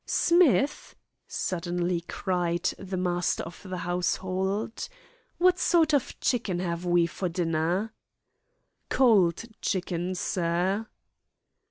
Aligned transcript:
"Smith," 0.07 0.95
suddenly 1.27 2.01
cried 2.07 2.63
the 2.79 2.97
master 2.97 3.43
of 3.43 3.61
the 3.63 3.77
household, 3.77 4.89
"what 5.37 5.59
sort 5.59 5.93
of 5.93 6.19
chicken 6.19 6.57
have 6.57 6.85
we 6.85 7.05
for 7.05 7.29
dinner?" 7.29 7.93
"Cold 8.89 9.43
chicken, 9.61 10.15
sir." 10.15 10.87